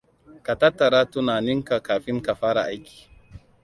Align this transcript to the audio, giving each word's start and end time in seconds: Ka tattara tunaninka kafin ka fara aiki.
Ka 0.45 0.53
tattara 0.59 0.99
tunaninka 1.11 1.75
kafin 1.87 2.17
ka 2.25 2.33
fara 2.39 2.61
aiki. 2.69 2.97